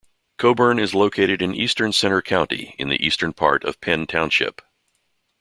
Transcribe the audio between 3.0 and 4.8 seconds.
eastern part of Penn Township.